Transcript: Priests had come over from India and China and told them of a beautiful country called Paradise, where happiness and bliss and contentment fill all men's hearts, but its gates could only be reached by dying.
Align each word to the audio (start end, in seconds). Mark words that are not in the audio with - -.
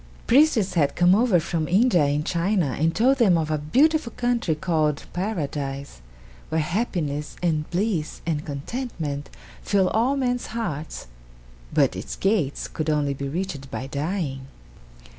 Priests 0.25 0.73
had 0.73 0.95
come 0.95 1.13
over 1.13 1.39
from 1.39 1.67
India 1.67 2.05
and 2.05 2.25
China 2.25 2.75
and 2.79 2.95
told 2.95 3.17
them 3.19 3.37
of 3.37 3.51
a 3.51 3.59
beautiful 3.59 4.11
country 4.17 4.55
called 4.55 5.05
Paradise, 5.13 6.01
where 6.49 6.59
happiness 6.59 7.35
and 7.43 7.69
bliss 7.69 8.21
and 8.25 8.43
contentment 8.43 9.29
fill 9.61 9.89
all 9.89 10.17
men's 10.17 10.47
hearts, 10.57 11.05
but 11.71 11.95
its 11.95 12.15
gates 12.15 12.67
could 12.67 12.89
only 12.89 13.13
be 13.13 13.29
reached 13.29 13.69
by 13.69 13.85
dying. 13.85 14.47